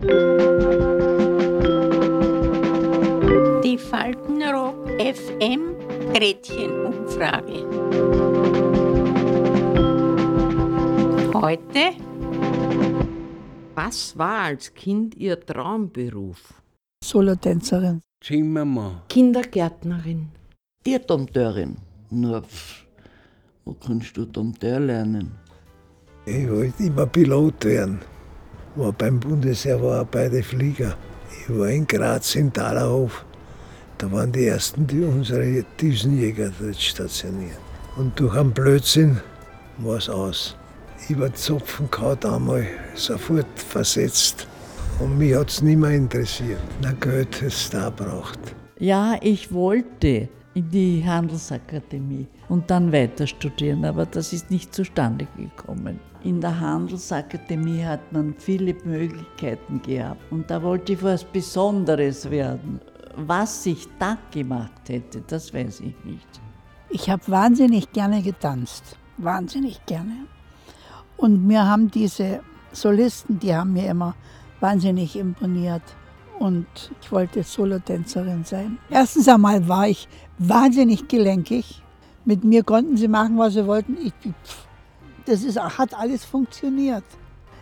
Die 0.00 0.06
Faltenrock 3.76 4.88
FM 5.00 5.74
Gretchenumfrage. 6.14 7.66
Heute 11.34 11.96
Was 13.74 14.16
war 14.16 14.42
als 14.42 14.72
Kind 14.72 15.16
Ihr 15.16 15.40
Traumberuf? 15.44 16.54
Solotänzerin. 17.02 18.00
Zimmermann. 18.22 19.02
Kindergärtnerin. 19.08 20.28
Tierdompteurin. 20.84 21.76
Nur, 22.10 22.42
pff, 22.42 22.86
wo 23.64 23.72
kannst 23.74 24.16
du 24.16 24.26
Dompteur 24.26 24.78
lernen? 24.78 25.32
Ich 26.24 26.48
wollte 26.48 26.84
immer 26.84 27.06
Pilot 27.06 27.64
werden. 27.64 28.00
War 28.78 28.92
beim 28.92 29.18
Bundesheer, 29.18 29.82
war 29.82 30.04
beide 30.04 30.40
Flieger. 30.40 30.94
Ich 31.32 31.58
war 31.58 31.68
in 31.68 31.84
Graz 31.84 32.36
im 32.36 32.52
Talerhof. 32.52 33.24
Da 33.98 34.10
waren 34.12 34.30
die 34.30 34.46
ersten, 34.46 34.86
die 34.86 35.02
unsere 35.02 35.64
Düsenjäger 35.80 36.52
dort 36.60 36.80
stationiert. 36.80 37.58
Und 37.96 38.20
durch 38.20 38.36
einen 38.36 38.52
Blödsinn 38.52 39.20
war 39.78 39.96
es 39.96 40.08
aus. 40.08 40.54
Über 41.08 41.28
den 41.28 41.34
Zopfen 41.34 41.90
kaut 41.90 42.24
einmal, 42.24 42.68
sofort 42.94 43.48
versetzt. 43.56 44.46
Und 45.00 45.18
mich 45.18 45.34
hat 45.34 45.50
es 45.50 45.60
nicht 45.60 45.78
mehr 45.78 45.90
interessiert. 45.90 46.60
Na 46.80 46.92
Geld, 46.92 47.42
es 47.42 47.70
da 47.70 47.90
braucht. 47.90 48.38
Ja, 48.78 49.16
ich 49.20 49.52
wollte 49.52 50.28
in 50.54 50.70
die 50.70 51.02
Handelsakademie 51.04 52.28
und 52.48 52.70
dann 52.70 52.92
weiter 52.92 53.26
studieren, 53.26 53.84
aber 53.84 54.06
das 54.06 54.32
ist 54.32 54.50
nicht 54.50 54.74
zustande 54.74 55.26
gekommen. 55.36 56.00
In 56.24 56.40
der 56.40 56.58
Handelsakademie 56.58 57.84
hat 57.84 58.12
man 58.12 58.34
viele 58.38 58.74
Möglichkeiten 58.84 59.80
gehabt 59.82 60.20
und 60.32 60.50
da 60.50 60.62
wollte 60.62 60.94
ich 60.94 61.02
was 61.02 61.24
Besonderes 61.24 62.30
werden. 62.30 62.80
Was 63.16 63.66
ich 63.66 63.86
da 63.98 64.16
gemacht 64.30 64.88
hätte, 64.88 65.22
das 65.26 65.52
weiß 65.52 65.80
ich 65.80 65.94
nicht. 66.04 66.40
Ich 66.90 67.10
habe 67.10 67.22
wahnsinnig 67.26 67.92
gerne 67.92 68.22
getanzt, 68.22 68.96
wahnsinnig 69.18 69.84
gerne. 69.86 70.26
Und 71.16 71.46
mir 71.46 71.66
haben 71.66 71.90
diese 71.90 72.40
Solisten, 72.72 73.38
die 73.38 73.54
haben 73.54 73.72
mir 73.72 73.90
immer 73.90 74.14
wahnsinnig 74.60 75.16
imponiert. 75.16 75.82
Und 76.38 76.66
ich 77.02 77.10
wollte 77.10 77.42
Solotänzerin 77.42 78.44
sein. 78.44 78.78
Erstens 78.90 79.28
einmal 79.28 79.66
war 79.68 79.88
ich 79.88 80.08
wahnsinnig 80.38 81.08
gelenkig. 81.08 81.82
Mit 82.28 82.44
mir 82.44 82.62
konnten 82.62 82.98
sie 82.98 83.08
machen, 83.08 83.38
was 83.38 83.54
sie 83.54 83.66
wollten. 83.66 83.96
Ich, 84.04 84.12
das 85.24 85.42
ist, 85.44 85.58
hat 85.58 85.94
alles 85.94 86.26
funktioniert. 86.26 87.04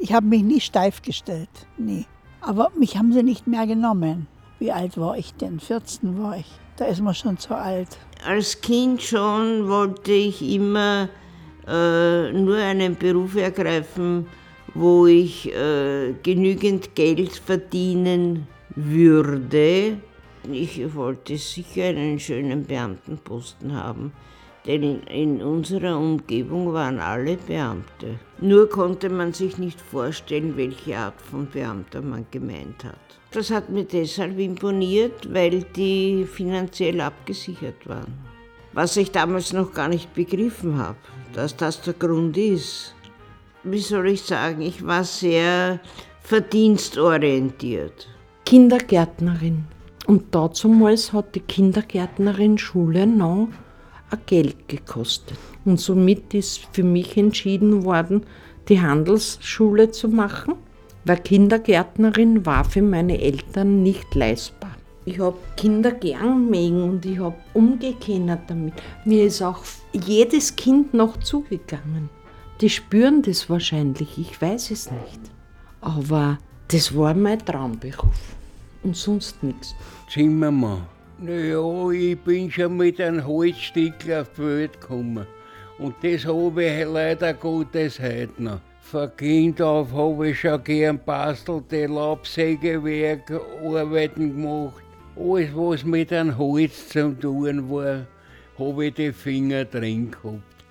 Ich 0.00 0.12
habe 0.12 0.26
mich 0.26 0.42
nie 0.42 0.60
steif 0.60 1.00
gestellt, 1.00 1.48
nie. 1.76 2.06
Aber 2.40 2.72
mich 2.76 2.96
haben 2.96 3.12
sie 3.12 3.22
nicht 3.22 3.46
mehr 3.46 3.68
genommen. 3.68 4.26
Wie 4.58 4.72
alt 4.72 4.98
war 4.98 5.16
ich 5.16 5.32
denn? 5.34 5.60
14 5.60 6.20
war 6.20 6.38
ich. 6.38 6.50
Da 6.76 6.86
ist 6.86 7.00
man 7.00 7.14
schon 7.14 7.38
zu 7.38 7.54
alt. 7.54 7.98
Als 8.26 8.60
Kind 8.60 9.00
schon 9.00 9.68
wollte 9.68 10.10
ich 10.10 10.42
immer 10.42 11.08
äh, 11.68 12.32
nur 12.32 12.56
einen 12.56 12.96
Beruf 12.96 13.36
ergreifen, 13.36 14.26
wo 14.74 15.06
ich 15.06 15.54
äh, 15.54 16.14
genügend 16.24 16.96
Geld 16.96 17.30
verdienen 17.36 18.48
würde. 18.74 19.98
Ich 20.50 20.94
wollte 20.96 21.36
sicher 21.36 21.84
einen 21.84 22.18
schönen 22.18 22.64
Beamtenposten 22.64 23.72
haben, 23.72 24.12
denn 24.66 25.00
in, 25.04 25.42
unserer 25.42 25.98
Umgebung 25.98 26.72
waren 26.72 26.98
alle 26.98 27.36
Beamte. 27.36 28.18
Nur 28.40 28.68
konnte 28.68 29.08
man 29.08 29.32
sich 29.32 29.58
nicht 29.58 29.80
vorstellen, 29.80 30.56
welche 30.56 30.96
Art 30.96 31.20
von 31.20 31.46
Beamter 31.46 32.02
man 32.02 32.26
gemeint 32.30 32.84
hat. 32.84 32.98
Das 33.30 33.50
hat 33.50 33.68
mir 33.68 33.84
deshalb 33.84 34.38
imponiert, 34.38 35.32
weil 35.32 35.62
die 35.62 36.26
finanziell 36.30 37.00
abgesichert 37.00 37.86
waren. 37.86 38.14
Was 38.72 38.96
ich 38.96 39.10
damals 39.10 39.52
noch 39.52 39.72
gar 39.72 39.88
nicht 39.88 40.12
begriffen 40.14 40.78
habe, 40.78 40.98
dass 41.32 41.56
das 41.56 41.80
der 41.82 41.94
Grund 41.94 42.36
ist. 42.36 42.94
Wie 43.64 43.78
soll 43.78 44.08
ich 44.08 44.22
sagen, 44.22 44.62
ich 44.62 44.86
war 44.86 45.04
sehr 45.04 45.80
verdienstorientiert. 46.20 48.08
Kindergärtnerin. 48.44 49.64
Und 50.06 50.34
dazumals 50.34 51.12
hat 51.12 51.34
die 51.34 51.40
Kindergärtnerin 51.40 52.56
Schule 52.56 53.06
noch 53.06 53.48
ein 54.10 54.18
Geld 54.26 54.68
gekostet. 54.68 55.38
Und 55.64 55.80
somit 55.80 56.34
ist 56.34 56.66
für 56.72 56.82
mich 56.82 57.16
entschieden 57.16 57.84
worden, 57.84 58.24
die 58.68 58.80
Handelsschule 58.80 59.90
zu 59.90 60.08
machen, 60.08 60.54
weil 61.04 61.18
Kindergärtnerin 61.18 62.44
war 62.44 62.64
für 62.64 62.82
meine 62.82 63.20
Eltern 63.20 63.82
nicht 63.82 64.14
leistbar. 64.14 64.76
Ich 65.04 65.18
habe 65.20 65.38
Kinder 65.56 65.92
gern 65.92 66.50
mögen 66.50 66.82
und 66.82 67.06
ich 67.06 67.18
habe 67.18 67.36
umgekehrt 67.54 68.40
damit. 68.46 68.74
Mir 69.06 69.24
ist 69.24 69.40
auch 69.40 69.62
jedes 69.92 70.54
Kind 70.54 70.92
noch 70.92 71.16
zugegangen. 71.18 72.10
Die 72.60 72.68
spüren 72.68 73.22
das 73.22 73.48
wahrscheinlich, 73.48 74.18
ich 74.18 74.40
weiß 74.40 74.70
es 74.70 74.90
nicht. 74.90 75.20
Aber 75.80 76.38
das 76.68 76.94
war 76.94 77.14
mein 77.14 77.38
Traumberuf 77.38 78.36
und 78.82 78.96
sonst 78.96 79.42
nichts. 79.42 79.74
Zimmermann. 80.12 80.97
Naja, 81.20 81.90
ich 81.90 82.16
bin 82.20 82.48
schon 82.48 82.76
mit 82.76 83.00
einem 83.00 83.26
Holzstück 83.26 84.08
auf 84.08 84.30
die 84.36 84.42
Welt 84.42 84.80
gekommen. 84.80 85.26
Und 85.78 85.96
das 86.02 86.24
habe 86.24 86.64
ich 86.64 86.86
leider 86.86 87.34
Gottes 87.34 87.98
heute 87.98 88.40
noch. 88.40 88.60
Von 88.80 89.10
Kind 89.16 89.60
auf 89.60 89.92
habe 89.92 90.28
ich 90.28 90.38
schon 90.38 90.62
gern 90.62 91.00
bastelte 91.04 91.86
Laubsägewerk, 91.86 93.32
Arbeiten 93.64 94.36
gemacht. 94.36 94.84
Alles, 95.16 95.50
was 95.54 95.84
mit 95.84 96.12
einem 96.12 96.38
Holz 96.38 96.88
zu 96.88 97.12
tun 97.18 97.68
war, 97.68 98.06
habe 98.56 98.86
ich 98.86 98.94
die 98.94 99.12
Finger 99.12 99.64
drin 99.64 100.12
gehabt. 100.12 100.64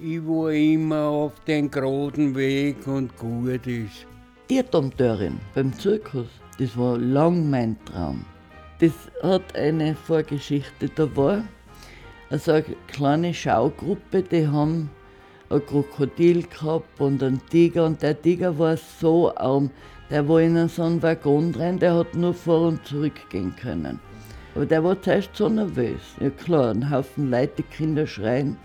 Ich 0.00 0.20
war 0.26 0.50
immer 0.50 1.04
auf 1.06 1.38
den 1.46 1.70
geraden 1.70 2.34
Weg 2.34 2.84
und 2.88 3.16
gut 3.16 3.64
ist. 3.68 4.04
Tierdompteurin 4.48 5.38
beim 5.54 5.72
Zirkus. 5.72 6.26
Das 6.58 6.76
war 6.76 6.98
lang 6.98 7.48
mein 7.48 7.76
Traum. 7.84 8.24
Das 8.82 8.90
hat 9.22 9.54
eine 9.54 9.94
Vorgeschichte. 9.94 10.88
Da 10.88 11.16
war 11.16 11.44
also 12.30 12.50
eine 12.50 12.64
kleine 12.88 13.32
Schaugruppe, 13.32 14.24
die 14.24 14.48
haben 14.48 14.90
ein 15.50 15.64
Krokodil 15.64 16.42
gehabt 16.42 17.00
und 17.00 17.22
einen 17.22 17.40
Tiger. 17.46 17.86
Und 17.86 18.02
der 18.02 18.20
Tiger 18.20 18.58
war 18.58 18.76
so 18.76 19.32
arm, 19.36 19.70
der 20.10 20.28
war 20.28 20.40
in 20.40 20.68
so 20.68 20.82
einen 20.82 21.00
Waggon 21.00 21.54
rein, 21.54 21.78
der 21.78 21.94
hat 21.94 22.16
nur 22.16 22.34
vor 22.34 22.66
und 22.66 22.84
zurück 22.84 23.30
gehen 23.30 23.54
können. 23.54 24.00
Aber 24.56 24.66
der 24.66 24.82
war 24.82 25.00
zuerst 25.00 25.30
so 25.36 25.48
nervös. 25.48 26.00
Ja 26.18 26.30
klar, 26.30 26.72
ein 26.72 26.90
Haufen 26.90 27.30
Leute, 27.30 27.52
die 27.58 27.62
Kinder 27.62 28.04
schreien. 28.04 28.56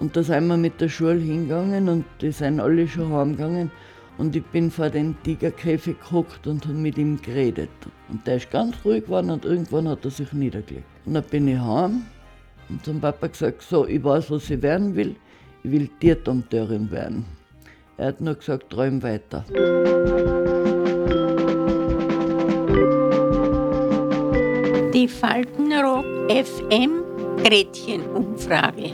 Und 0.00 0.14
da 0.14 0.22
sind 0.22 0.48
wir 0.48 0.58
mit 0.58 0.82
der 0.82 0.90
Schule 0.90 1.18
hingegangen 1.18 1.88
und 1.88 2.04
die 2.20 2.30
sind 2.30 2.60
alle 2.60 2.86
schon 2.86 3.10
heimgegangen. 3.10 3.70
Und 4.18 4.36
ich 4.36 4.44
bin 4.46 4.70
vor 4.70 4.90
den 4.90 5.16
Tigerkäfig 5.22 5.96
gehockt 6.00 6.46
und 6.46 6.64
habe 6.64 6.74
mit 6.74 6.98
ihm 6.98 7.20
geredet. 7.20 7.70
Und 8.08 8.26
der 8.26 8.36
ist 8.36 8.50
ganz 8.50 8.76
ruhig 8.84 9.04
geworden 9.04 9.30
und 9.30 9.44
irgendwann 9.44 9.88
hat 9.88 10.04
er 10.04 10.10
sich 10.10 10.32
niedergelegt. 10.32 10.84
Und 11.06 11.14
dann 11.14 11.24
bin 11.24 11.48
ich 11.48 11.58
heim 11.58 12.02
und 12.68 12.84
zum 12.84 13.00
Papa 13.00 13.26
gesagt, 13.26 13.62
so, 13.62 13.86
ich 13.86 14.02
weiß, 14.02 14.30
was 14.30 14.50
ich 14.50 14.62
werden 14.62 14.94
will. 14.94 15.16
Ich 15.62 15.70
will 15.70 15.88
Tierdompteurin 16.00 16.90
werden. 16.90 17.24
Er 17.96 18.08
hat 18.08 18.20
nur 18.20 18.34
gesagt, 18.34 18.70
träum 18.70 19.02
weiter. 19.02 19.44
Die 24.92 25.08
Faltenrock 25.08 26.04
FM 26.28 27.02
Gretchenumfrage. 27.42 28.90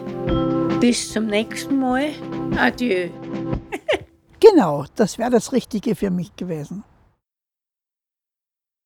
Bis 0.81 1.13
zum 1.13 1.27
nächsten 1.27 1.79
Mal. 1.79 2.11
Adieu. 2.57 3.09
Genau, 4.59 4.87
das 4.97 5.19
wäre 5.19 5.31
das 5.31 5.53
Richtige 5.53 5.95
für 5.95 6.11
mich 6.11 6.35
gewesen. 6.35 6.83